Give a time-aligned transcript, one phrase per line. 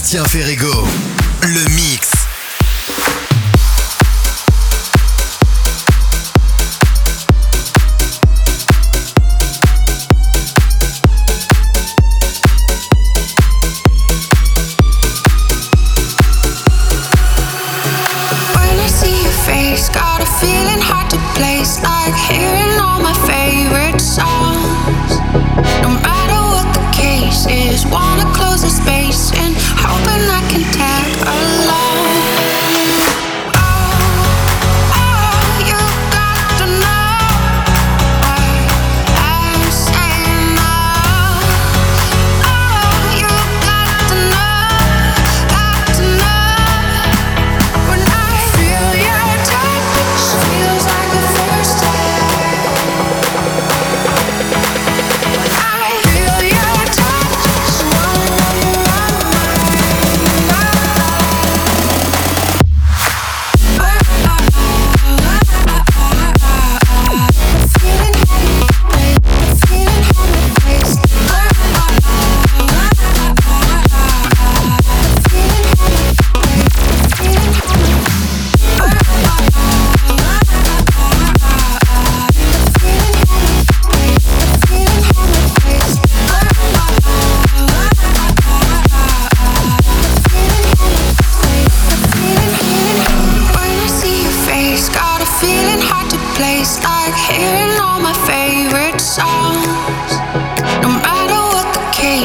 [0.00, 0.86] Bastien Ferrego,
[1.42, 2.09] le mix.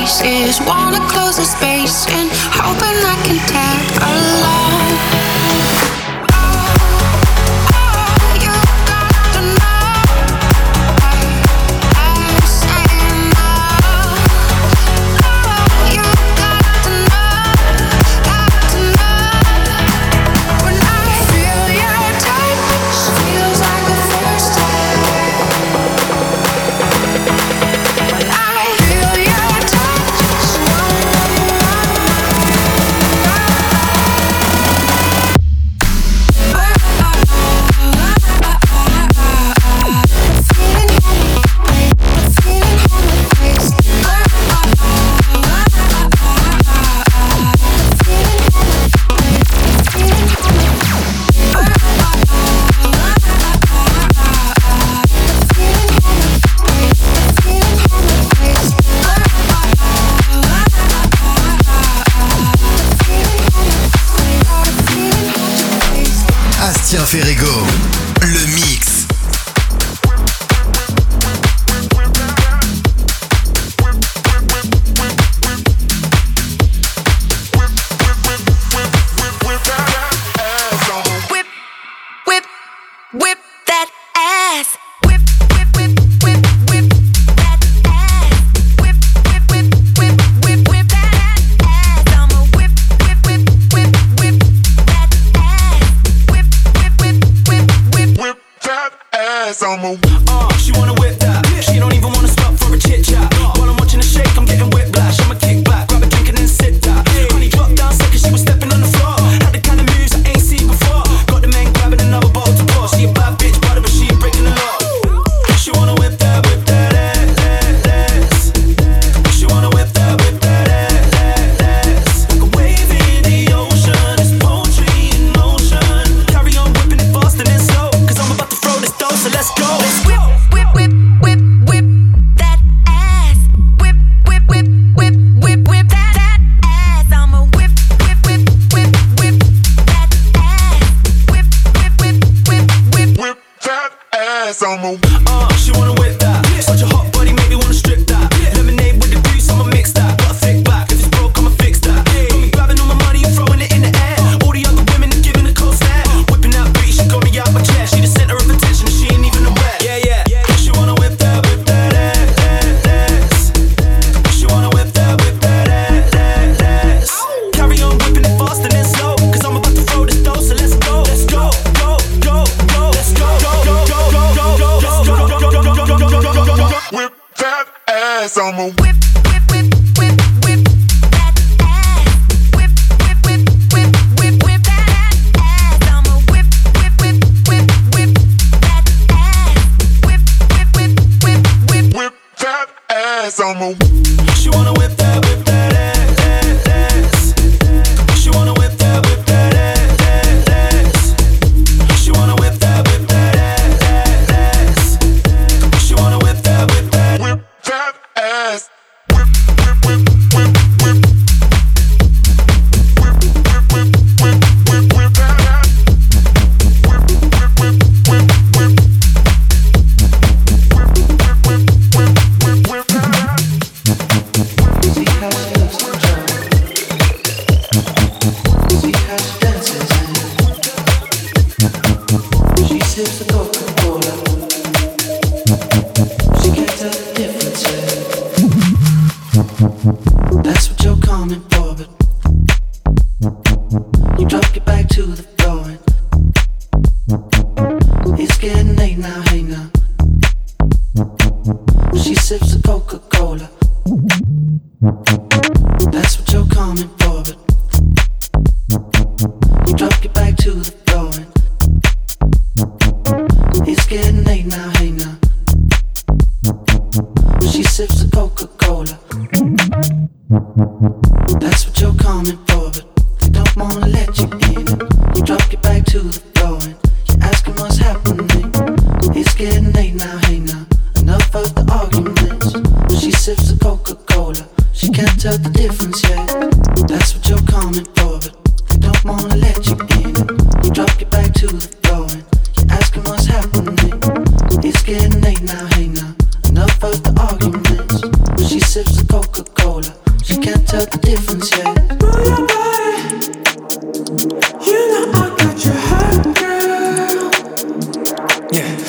[0.06, 0.56] Ass on my.
[0.56, 1.10] She wanna whip
[3.06, 5.25] I can that ass.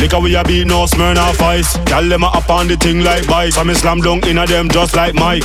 [0.00, 1.76] Liquor we a beat, no Smirnoff Ice.
[1.84, 3.54] Gyal them a up on the thing like bice.
[3.54, 5.44] So me slam dunk inna them just like Mike.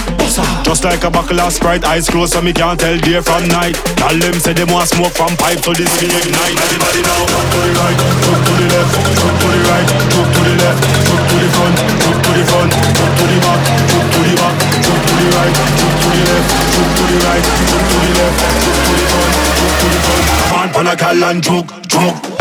[0.63, 3.75] Just like a buckle of Sprite, eyes closed so me can't tell day from night.
[3.99, 6.55] Gyal them say them want smoke from pipe, so this me ignite.
[6.55, 10.29] Everybody now, jump to the right, jump to the left, jump to the right, jump
[10.31, 13.59] to the left, jump to the front, jump to the front, jump to the back,
[13.91, 14.55] jump to the back,
[14.87, 18.11] jump to the right, jump to the left, jump to the right, jump to the
[18.15, 20.23] left, jump to the front, jump to the front.
[20.47, 22.34] Man, pan a gal and juke, juke.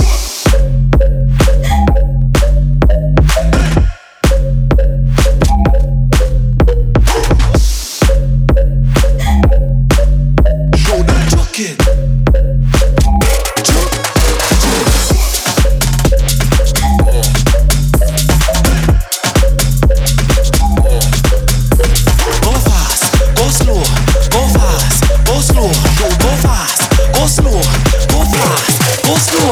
[27.55, 29.51] Go fast, go slow.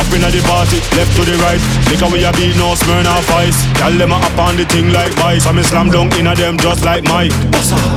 [0.00, 1.60] Up inna the party, left to the right.
[1.92, 3.60] Liquor we a beat, no Smirnoff Ice.
[3.76, 5.44] Gyal them a up on the thing like bice.
[5.44, 7.30] So me slam dunk inna them just like Mike.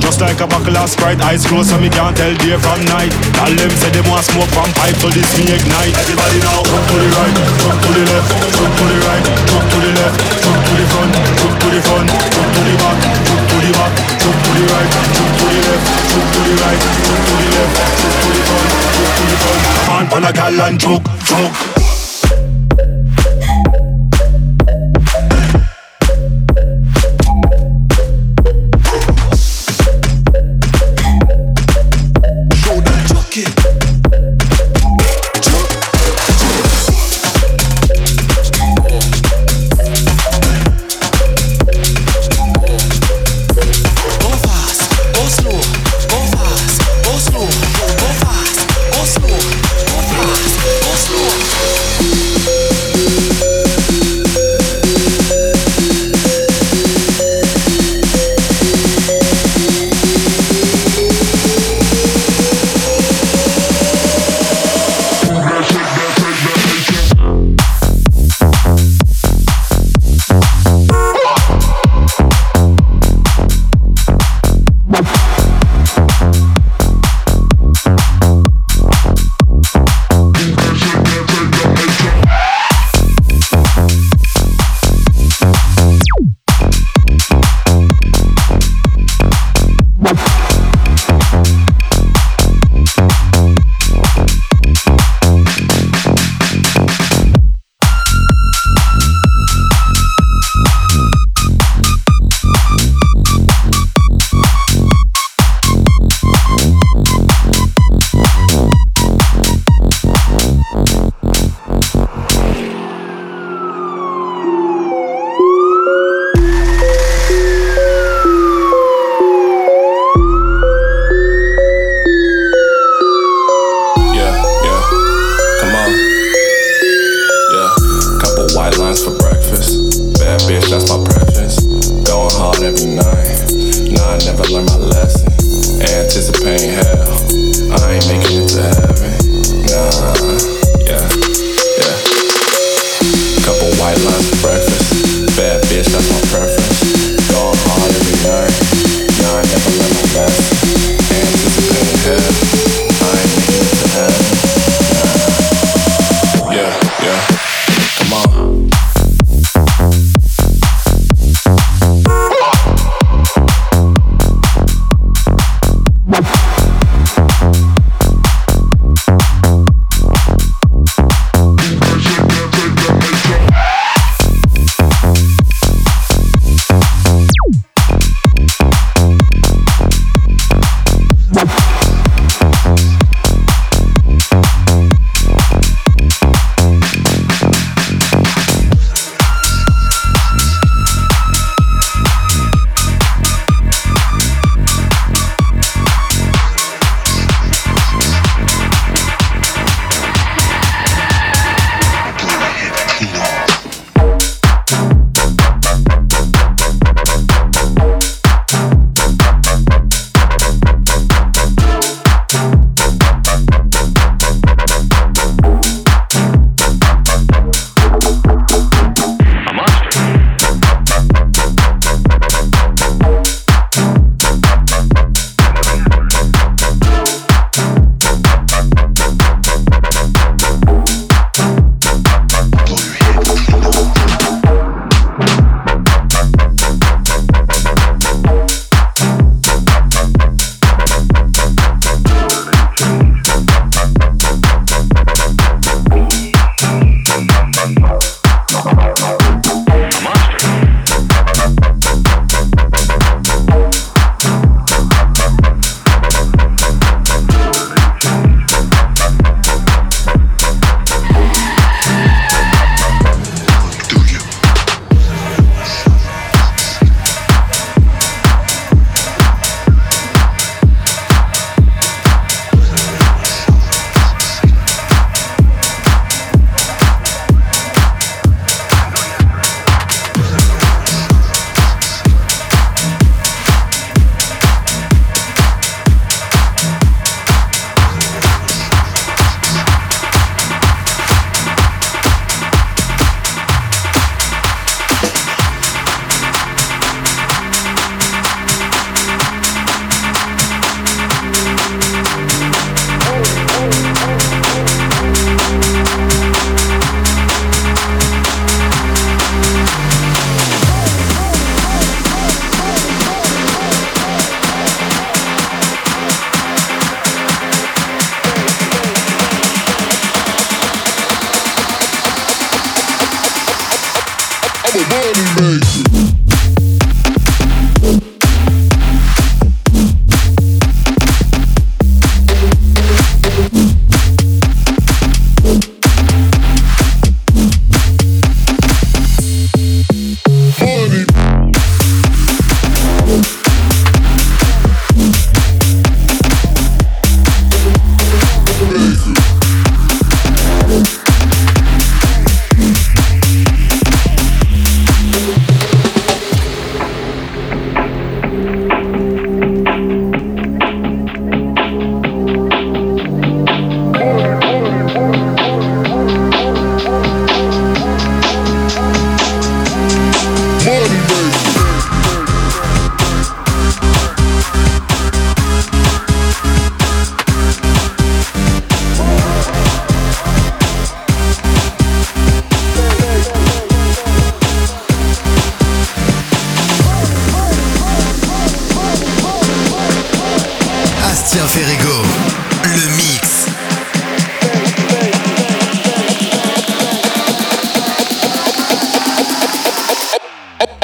[0.03, 3.09] Just like a buckle of Sprite, eyes closed so me can't tell day from night.
[3.39, 5.95] Gyal them say them want smoke from pipe, so this me ignite.
[5.95, 9.65] Everybody now, jump to the right, jump to the left, jump to the right, jump
[9.65, 11.11] to the left, jump to the front,
[11.41, 14.63] jump to the front, jump to the back, jump to the back, jump to the
[14.67, 15.94] right, jump to the left,
[16.45, 18.69] the right, to the left, to the front,
[19.17, 20.09] to the front.
[20.09, 21.74] Pan a gal and choke, choke.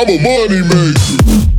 [0.02, 1.51] I'm a money maker.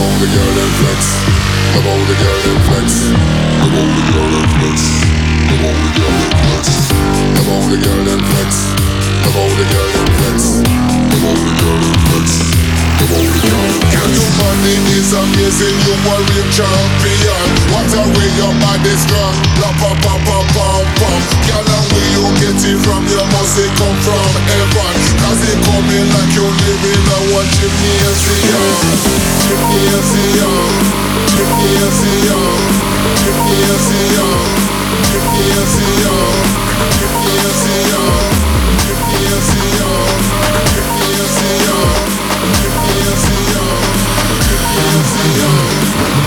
[0.00, 1.00] wanna go and flex.
[1.76, 2.88] And flex.
[3.60, 4.78] I'm on the girl and flex.
[5.52, 6.66] I'm on the girl and flex.
[7.36, 8.56] I wanna go and flex.
[9.20, 10.42] I wanna go and flex.
[10.56, 12.59] I wanna go and flex.
[13.00, 19.72] Your money is amazing, you are real champion What a way your body strong La
[19.80, 21.16] pa pa pa pam pam
[21.48, 21.64] Girl,
[22.12, 26.84] you get it from your must come from heaven Cause it coming like you live
[26.92, 28.68] in a one gymnasium
[29.48, 30.60] Gymnasium
[31.40, 32.60] Gymnasium
[33.16, 34.44] Gymnasium
[35.08, 36.28] Gymnasium Gymnasium
[37.00, 38.12] Gymnasium
[40.68, 42.29] Gymnasium
[45.22, 46.19] Thank you.